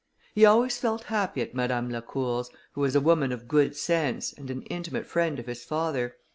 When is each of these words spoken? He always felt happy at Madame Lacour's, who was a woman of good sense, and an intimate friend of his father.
He 0.33 0.45
always 0.45 0.79
felt 0.79 1.03
happy 1.13 1.43
at 1.43 1.53
Madame 1.53 1.91
Lacour's, 1.91 2.49
who 2.73 2.81
was 2.81 2.95
a 2.95 2.99
woman 2.99 3.31
of 3.31 3.47
good 3.47 3.75
sense, 3.75 4.33
and 4.33 4.49
an 4.49 4.63
intimate 4.63 5.05
friend 5.05 5.37
of 5.37 5.45
his 5.45 5.63
father. 5.63 6.17